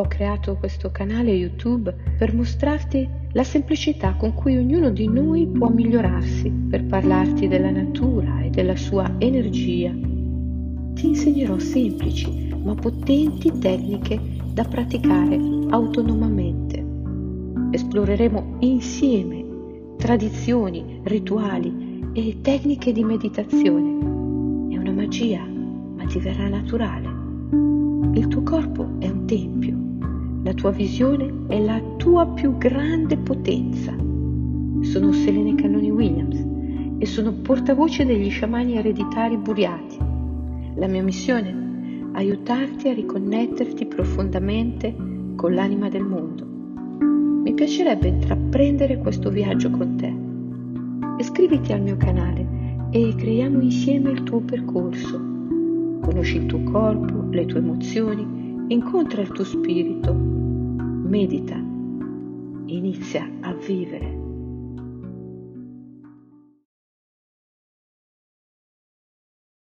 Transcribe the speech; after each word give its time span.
Ho 0.00 0.06
creato 0.06 0.56
questo 0.56 0.90
canale 0.90 1.32
YouTube 1.32 1.94
per 2.16 2.34
mostrarti 2.34 3.06
la 3.32 3.44
semplicità 3.44 4.14
con 4.14 4.32
cui 4.32 4.56
ognuno 4.56 4.88
di 4.88 5.06
noi 5.06 5.46
può 5.46 5.68
migliorarsi, 5.68 6.50
per 6.50 6.86
parlarti 6.86 7.46
della 7.46 7.70
natura 7.70 8.40
e 8.40 8.48
della 8.48 8.74
sua 8.74 9.16
energia. 9.18 9.90
Ti 10.94 11.06
insegnerò 11.06 11.58
semplici 11.58 12.54
ma 12.64 12.74
potenti 12.74 13.52
tecniche 13.58 14.18
da 14.54 14.64
praticare 14.64 15.38
autonomamente. 15.68 16.82
Esploreremo 17.72 18.56
insieme 18.60 19.44
tradizioni, 19.98 21.02
rituali 21.04 22.08
e 22.14 22.38
tecniche 22.40 22.94
di 22.94 23.04
meditazione. 23.04 24.70
È 24.74 24.78
una 24.78 24.92
magia, 24.92 25.44
ma 25.44 26.06
ti 26.06 26.18
verrà 26.18 26.48
naturale. 26.48 27.20
Il 28.14 28.26
tuo 28.28 28.42
corpo 28.42 28.88
è 28.98 29.08
un 29.08 29.26
tempio 29.26 29.81
la 30.44 30.52
tua 30.54 30.70
visione 30.70 31.32
è 31.46 31.60
la 31.60 31.80
tua 31.96 32.26
più 32.26 32.58
grande 32.58 33.16
potenza. 33.16 33.92
Sono 33.92 35.12
Selene 35.12 35.54
Cannoni 35.54 35.90
Williams 35.90 36.44
e 36.98 37.06
sono 37.06 37.32
portavoce 37.32 38.04
degli 38.04 38.28
sciamani 38.28 38.76
ereditari 38.76 39.36
buriati. 39.36 39.98
La 40.74 40.88
mia 40.88 41.02
missione? 41.02 42.10
Aiutarti 42.14 42.88
a 42.88 42.92
riconnetterti 42.92 43.86
profondamente 43.86 44.92
con 45.36 45.54
l'anima 45.54 45.88
del 45.88 46.04
mondo. 46.04 46.44
Mi 47.44 47.54
piacerebbe 47.54 48.08
intraprendere 48.08 48.98
questo 48.98 49.30
viaggio 49.30 49.70
con 49.70 49.96
te. 49.96 50.12
Iscriviti 51.18 51.72
al 51.72 51.82
mio 51.82 51.96
canale 51.96 52.88
e 52.90 53.14
creiamo 53.14 53.60
insieme 53.60 54.10
il 54.10 54.24
tuo 54.24 54.40
percorso. 54.40 55.20
Conosci 56.00 56.38
il 56.38 56.46
tuo 56.46 56.62
corpo, 56.64 57.26
le 57.30 57.46
tue 57.46 57.60
emozioni, 57.60 58.41
incontra 58.72 59.20
il 59.20 59.28
tuo 59.28 59.44
spirito 59.44 60.14
medita, 60.14 61.54
inizia 62.66 63.30
a 63.42 63.52
vivere. 63.52 64.21